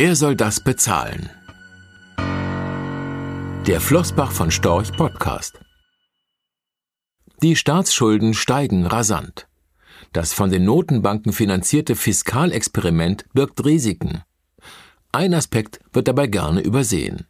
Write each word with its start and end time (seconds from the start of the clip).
Wer 0.00 0.14
soll 0.14 0.36
das 0.36 0.60
bezahlen? 0.60 1.28
Der 3.66 3.80
Flossbach 3.80 4.30
von 4.30 4.52
Storch 4.52 4.92
Podcast. 4.92 5.58
Die 7.42 7.56
Staatsschulden 7.56 8.32
steigen 8.32 8.86
rasant. 8.86 9.48
Das 10.12 10.32
von 10.32 10.50
den 10.50 10.64
Notenbanken 10.64 11.32
finanzierte 11.32 11.96
Fiskalexperiment 11.96 13.24
birgt 13.34 13.64
Risiken. 13.64 14.22
Ein 15.10 15.34
Aspekt 15.34 15.80
wird 15.92 16.06
dabei 16.06 16.28
gerne 16.28 16.60
übersehen. 16.60 17.26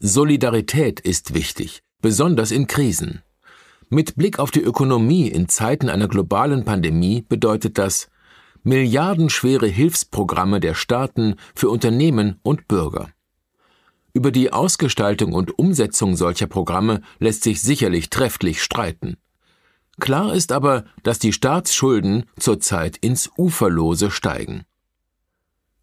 Solidarität 0.00 0.98
ist 0.98 1.32
wichtig, 1.32 1.84
besonders 2.02 2.50
in 2.50 2.66
Krisen. 2.66 3.22
Mit 3.88 4.16
Blick 4.16 4.40
auf 4.40 4.50
die 4.50 4.62
Ökonomie 4.62 5.28
in 5.28 5.48
Zeiten 5.48 5.88
einer 5.88 6.08
globalen 6.08 6.64
Pandemie 6.64 7.22
bedeutet 7.22 7.78
das 7.78 8.08
milliardenschwere 8.68 9.66
Hilfsprogramme 9.66 10.60
der 10.60 10.74
Staaten 10.74 11.36
für 11.54 11.70
Unternehmen 11.70 12.38
und 12.42 12.68
Bürger. 12.68 13.08
Über 14.12 14.30
die 14.30 14.52
Ausgestaltung 14.52 15.32
und 15.32 15.58
Umsetzung 15.58 16.16
solcher 16.16 16.46
Programme 16.46 17.00
lässt 17.18 17.44
sich 17.44 17.62
sicherlich 17.62 18.10
trefflich 18.10 18.62
streiten. 18.62 19.16
Klar 20.00 20.34
ist 20.34 20.52
aber, 20.52 20.84
dass 21.02 21.18
die 21.18 21.32
Staatsschulden 21.32 22.26
zurzeit 22.38 22.98
ins 22.98 23.30
Uferlose 23.36 24.10
steigen. 24.10 24.64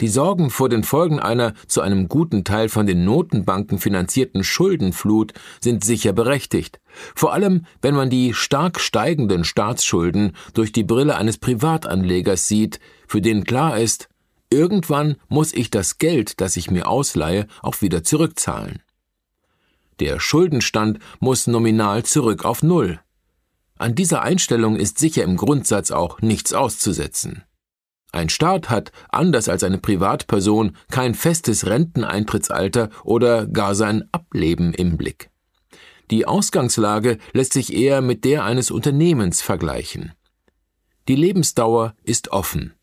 Die 0.00 0.08
Sorgen 0.08 0.50
vor 0.50 0.68
den 0.68 0.84
Folgen 0.84 1.18
einer 1.18 1.54
zu 1.66 1.80
einem 1.80 2.08
guten 2.08 2.44
Teil 2.44 2.68
von 2.68 2.86
den 2.86 3.04
Notenbanken 3.04 3.80
finanzierten 3.80 4.44
Schuldenflut 4.44 5.32
sind 5.60 5.82
sicher 5.84 6.12
berechtigt, 6.12 6.78
vor 7.16 7.32
allem 7.32 7.66
wenn 7.82 7.96
man 7.96 8.08
die 8.08 8.32
stark 8.32 8.78
steigenden 8.78 9.42
Staatsschulden 9.42 10.36
durch 10.54 10.70
die 10.70 10.84
Brille 10.84 11.16
eines 11.16 11.38
Privatanlegers 11.38 12.46
sieht, 12.46 12.78
für 13.08 13.20
den 13.20 13.42
klar 13.42 13.78
ist, 13.78 14.08
irgendwann 14.50 15.16
muss 15.26 15.52
ich 15.52 15.68
das 15.68 15.98
Geld, 15.98 16.40
das 16.40 16.56
ich 16.56 16.70
mir 16.70 16.88
ausleihe, 16.88 17.48
auch 17.62 17.80
wieder 17.82 18.04
zurückzahlen. 18.04 18.82
Der 19.98 20.20
Schuldenstand 20.20 21.00
muss 21.18 21.48
nominal 21.48 22.04
zurück 22.04 22.44
auf 22.44 22.62
Null. 22.62 23.00
An 23.78 23.96
dieser 23.96 24.22
Einstellung 24.22 24.76
ist 24.76 24.98
sicher 24.98 25.24
im 25.24 25.36
Grundsatz 25.36 25.90
auch 25.90 26.20
nichts 26.20 26.52
auszusetzen. 26.52 27.42
Ein 28.12 28.28
Staat 28.28 28.70
hat, 28.70 28.90
anders 29.10 29.48
als 29.48 29.62
eine 29.62 29.78
Privatperson, 29.78 30.76
kein 30.90 31.14
festes 31.14 31.66
Renteneintrittsalter 31.66 32.90
oder 33.04 33.46
gar 33.46 33.74
sein 33.74 34.08
Ableben 34.12 34.72
im 34.72 34.96
Blick. 34.96 35.30
Die 36.10 36.26
Ausgangslage 36.26 37.18
lässt 37.32 37.52
sich 37.52 37.74
eher 37.74 38.00
mit 38.00 38.24
der 38.24 38.44
eines 38.44 38.70
Unternehmens 38.70 39.42
vergleichen. 39.42 40.12
Die 41.06 41.16
Lebensdauer 41.16 41.94
ist 42.02 42.28
offen. 42.32 42.74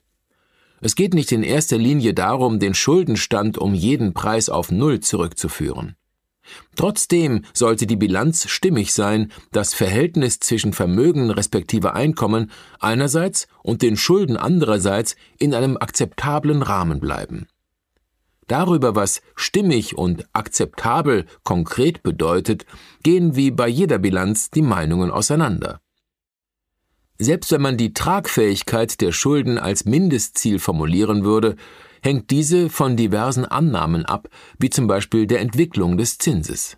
Es 0.81 0.95
geht 0.95 1.15
nicht 1.15 1.31
in 1.31 1.41
erster 1.41 1.77
Linie 1.77 2.13
darum, 2.13 2.59
den 2.59 2.75
Schuldenstand 2.75 3.57
um 3.57 3.73
jeden 3.73 4.13
Preis 4.13 4.49
auf 4.49 4.71
Null 4.71 4.99
zurückzuführen. 4.99 5.95
Trotzdem 6.75 7.45
sollte 7.53 7.87
die 7.87 7.95
Bilanz 7.95 8.49
stimmig 8.49 8.93
sein, 8.93 9.31
das 9.51 9.73
Verhältnis 9.73 10.39
zwischen 10.39 10.73
Vermögen 10.73 11.31
respektive 11.31 11.93
Einkommen 11.93 12.51
einerseits 12.79 13.47
und 13.63 13.81
den 13.81 13.97
Schulden 13.97 14.37
andererseits 14.37 15.15
in 15.37 15.53
einem 15.53 15.77
akzeptablen 15.77 16.61
Rahmen 16.61 16.99
bleiben. 16.99 17.47
Darüber, 18.47 18.95
was 18.95 19.21
stimmig 19.35 19.97
und 19.97 20.27
akzeptabel 20.33 21.25
konkret 21.43 22.03
bedeutet, 22.03 22.65
gehen 23.01 23.35
wie 23.35 23.49
bei 23.49 23.67
jeder 23.67 23.97
Bilanz 23.97 24.51
die 24.51 24.61
Meinungen 24.61 25.09
auseinander. 25.09 25.81
Selbst 27.17 27.51
wenn 27.51 27.61
man 27.61 27.77
die 27.77 27.93
Tragfähigkeit 27.93 28.99
der 29.01 29.13
Schulden 29.13 29.57
als 29.57 29.85
Mindestziel 29.85 30.59
formulieren 30.59 31.23
würde, 31.23 31.55
hängt 32.05 32.29
diese 32.29 32.69
von 32.69 32.95
diversen 32.95 33.45
Annahmen 33.45 34.05
ab, 34.05 34.29
wie 34.59 34.69
zum 34.69 34.85
Beispiel 34.85 35.25
der 35.25 35.41
Entwicklung 35.41 35.97
des 35.97 36.19
Zinses. 36.19 36.77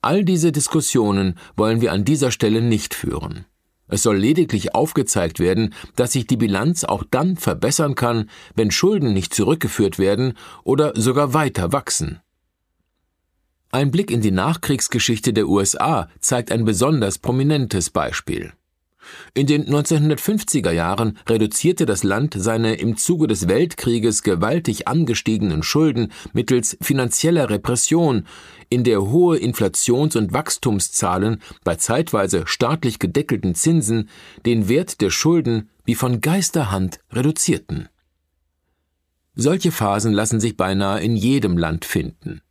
All 0.00 0.24
diese 0.24 0.50
Diskussionen 0.50 1.38
wollen 1.56 1.82
wir 1.82 1.92
an 1.92 2.06
dieser 2.06 2.30
Stelle 2.30 2.62
nicht 2.62 2.94
führen. 2.94 3.44
Es 3.86 4.02
soll 4.02 4.16
lediglich 4.16 4.74
aufgezeigt 4.74 5.40
werden, 5.40 5.74
dass 5.94 6.12
sich 6.12 6.26
die 6.26 6.38
Bilanz 6.38 6.84
auch 6.84 7.04
dann 7.10 7.36
verbessern 7.36 7.94
kann, 7.94 8.30
wenn 8.54 8.70
Schulden 8.70 9.12
nicht 9.12 9.34
zurückgeführt 9.34 9.98
werden 9.98 10.32
oder 10.64 10.92
sogar 10.94 11.34
weiter 11.34 11.72
wachsen. 11.72 12.20
Ein 13.72 13.90
Blick 13.90 14.10
in 14.10 14.22
die 14.22 14.30
Nachkriegsgeschichte 14.30 15.34
der 15.34 15.48
USA 15.48 16.08
zeigt 16.20 16.50
ein 16.50 16.64
besonders 16.64 17.18
prominentes 17.18 17.90
Beispiel. 17.90 18.54
In 19.34 19.46
den 19.46 19.66
1950er 19.66 20.72
Jahren 20.72 21.18
reduzierte 21.28 21.86
das 21.86 22.02
Land 22.02 22.34
seine 22.36 22.74
im 22.74 22.96
Zuge 22.96 23.26
des 23.26 23.48
Weltkrieges 23.48 24.22
gewaltig 24.22 24.88
angestiegenen 24.88 25.62
Schulden 25.62 26.12
mittels 26.32 26.76
finanzieller 26.80 27.50
Repression, 27.50 28.26
in 28.68 28.84
der 28.84 29.02
hohe 29.02 29.36
Inflations- 29.38 30.16
und 30.16 30.32
Wachstumszahlen 30.32 31.40
bei 31.64 31.76
zeitweise 31.76 32.46
staatlich 32.46 32.98
gedeckelten 32.98 33.54
Zinsen 33.54 34.08
den 34.46 34.68
Wert 34.68 35.00
der 35.00 35.10
Schulden 35.10 35.70
wie 35.84 35.94
von 35.94 36.20
Geisterhand 36.20 37.00
reduzierten. 37.10 37.88
Solche 39.34 39.72
Phasen 39.72 40.12
lassen 40.12 40.40
sich 40.40 40.56
beinahe 40.56 41.00
in 41.00 41.16
jedem 41.16 41.56
Land 41.56 41.84
finden. 41.84 42.42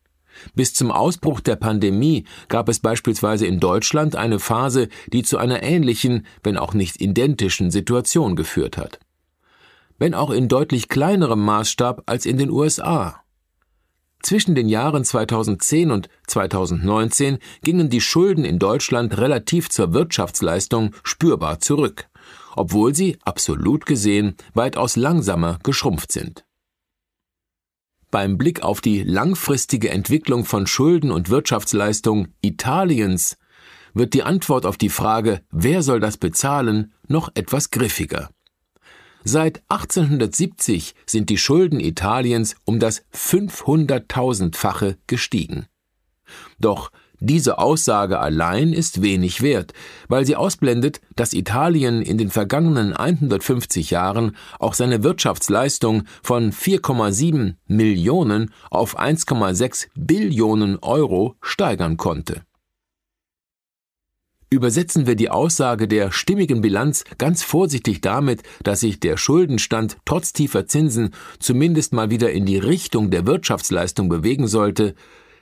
Bis 0.56 0.74
zum 0.74 0.92
Ausbruch 0.92 1.40
der 1.40 1.56
Pandemie 1.56 2.26
gab 2.48 2.70
es 2.70 2.80
beispielsweise 2.80 3.46
in 3.46 3.60
Deutschland 3.60 4.16
eine 4.16 4.40
Phase, 4.40 4.90
die 5.12 5.24
zu 5.24 5.38
einer 5.38 5.64
ähnlichen, 5.64 6.26
wenn 6.44 6.58
auch 6.58 6.74
nicht 6.74 7.02
identischen 7.02 7.72
Situation 7.72 8.36
geführt 8.36 8.78
hat. 8.78 9.00
Wenn 9.98 10.14
auch 10.14 10.32
in 10.32 10.48
deutlich 10.48 10.88
kleinerem 10.88 11.44
Maßstab 11.44 12.04
als 12.06 12.26
in 12.26 12.38
den 12.38 12.50
USA. 12.50 13.22
Zwischen 14.22 14.54
den 14.54 14.68
Jahren 14.68 15.06
2010 15.06 15.92
und 15.92 16.10
2019 16.28 17.40
gingen 17.64 17.90
die 17.90 18.02
Schulden 18.02 18.44
in 18.44 18.60
Deutschland 18.60 19.18
relativ 19.18 19.70
zur 19.70 19.94
Wirtschaftsleistung 19.94 20.94
spürbar 21.04 21.60
zurück, 21.60 22.10
obwohl 22.56 22.94
sie 22.94 23.18
absolut 23.24 23.86
gesehen 23.86 24.36
weitaus 24.54 24.98
langsamer 24.98 25.60
geschrumpft 25.64 26.12
sind. 26.12 26.44
Beim 28.12 28.38
Blick 28.38 28.64
auf 28.64 28.82
die 28.82 29.04
langfristige 29.04 29.90
Entwicklung 29.90 30.44
von 30.46 30.66
Schulden 30.66 31.12
und 31.12 31.30
Wirtschaftsleistung 31.30 32.30
Italiens 32.42 33.38
wird 33.94 34.14
die 34.14 34.24
Antwort 34.24 34.66
auf 34.66 34.78
die 34.78 34.90
Frage, 34.90 35.42
wer 35.52 35.84
soll 35.84 36.00
das 36.00 36.18
bezahlen, 36.18 36.94
noch 37.08 37.30
etwas 37.36 37.70
griffiger. 37.70 38.30
Seit 39.24 39.62
1870 39.68 40.96
sind 41.06 41.30
die 41.30 41.38
Schulden 41.38 41.80
Italiens 41.80 42.56
um 42.66 42.80
das 42.80 43.04
500.000-fache 43.14 44.98
gestiegen. 45.08 45.68
Doch 46.60 46.92
diese 47.20 47.60
Aussage 47.60 48.20
allein 48.20 48.74
ist 48.74 49.02
wenig 49.02 49.42
wert, 49.42 49.74
weil 50.08 50.26
sie 50.26 50.36
ausblendet, 50.36 51.02
dass 51.16 51.34
Italien 51.34 52.02
in 52.02 52.18
den 52.18 52.30
vergangenen 52.30 52.94
150 52.94 53.92
Jahren 53.92 54.36
auch 54.60 54.74
seine 54.74 55.04
Wirtschaftsleistung 55.04 56.04
von 56.24 56.52
4,7 56.52 57.56
Millionen 57.68 58.52
auf 58.70 59.00
1,6 59.00 59.88
Billionen 59.96 60.80
Euro 60.80 61.36
steigern 61.42 61.98
konnte. 61.98 62.44
Übersetzen 64.52 65.06
wir 65.06 65.16
die 65.16 65.30
Aussage 65.30 65.88
der 65.88 66.12
stimmigen 66.12 66.62
Bilanz 66.62 67.04
ganz 67.20 67.44
vorsichtig 67.44 68.02
damit, 68.02 68.42
dass 68.64 68.80
sich 68.80 69.00
der 69.00 69.16
Schuldenstand 69.16 69.98
trotz 70.06 70.34
tiefer 70.34 70.66
Zinsen 70.66 71.12
zumindest 71.38 71.94
mal 71.94 72.10
wieder 72.10 72.32
in 72.32 72.48
die 72.48 72.58
Richtung 72.58 73.12
der 73.12 73.28
Wirtschaftsleistung 73.28 74.10
bewegen 74.10 74.48
sollte, 74.48 74.96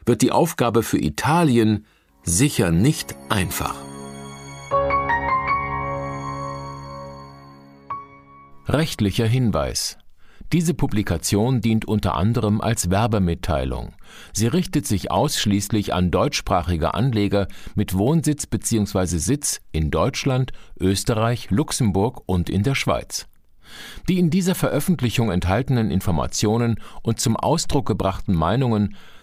wird 0.08 0.24
die 0.24 0.32
Aufgabe 0.32 0.82
für 0.82 0.98
Italien 0.98 1.86
sicher 2.24 2.72
nicht 2.72 3.16
einfach. 3.30 3.76
Rechtlicher 8.68 9.28
Hinweis 9.28 9.98
diese 10.54 10.74
Publikation 10.74 11.60
dient 11.60 11.84
unter 11.84 12.16
anderem 12.16 12.62
als 12.62 12.90
Werbemitteilung. 12.90 13.94
Sie 14.32 14.48
richtet 14.48 14.88
sich 14.88 15.12
ausschließlich 15.12 15.94
an 15.94 16.10
deutschsprachige 16.10 16.94
Anleger 16.94 17.48
mit 17.76 17.98
Wohnsitz 17.98 18.46
bzw. 18.46 19.18
Sitz 19.18 19.60
in 19.74 19.92
Deutschland, 19.92 20.54
Österreich, 20.80 21.52
Luxemburg 21.52 22.22
und 22.28 22.50
in 22.50 22.64
der 22.64 22.76
Schweiz. 22.76 23.28
Die 24.08 24.20
in 24.20 24.30
dieser 24.30 24.56
Veröffentlichung 24.56 25.32
enthaltenen 25.32 25.92
Informationen 25.92 26.80
und 27.04 27.20
zum 27.20 27.36
Ausdruck 27.36 27.86
gebrachten 27.86 28.34
Meinungen 28.34 28.96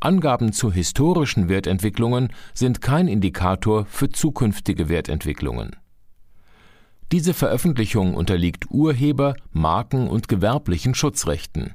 Angaben 0.00 0.52
zu 0.52 0.72
historischen 0.72 1.48
Wertentwicklungen 1.48 2.32
sind 2.54 2.80
kein 2.80 3.08
Indikator 3.08 3.86
für 3.86 4.10
zukünftige 4.10 4.88
Wertentwicklungen. 4.88 5.76
Diese 7.12 7.34
Veröffentlichung 7.34 8.14
unterliegt 8.14 8.70
Urheber-, 8.70 9.36
Marken- 9.52 10.08
und 10.08 10.28
gewerblichen 10.28 10.94
Schutzrechten. 10.94 11.74